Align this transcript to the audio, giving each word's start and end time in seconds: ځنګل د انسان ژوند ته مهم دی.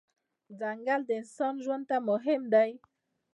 ځنګل 0.59 1.01
د 1.05 1.09
انسان 1.19 1.53
ژوند 1.63 1.83
ته 1.89 1.97
مهم 2.09 2.41
دی. 2.53 2.71